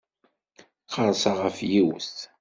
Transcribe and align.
Qerrseɣ 0.93 1.37
ɣef 1.45 1.57
yiwet. 1.71 2.17